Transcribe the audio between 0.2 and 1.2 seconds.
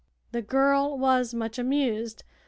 The girl